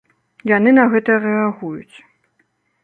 [0.51, 1.95] Яны на гэта рэагуюць.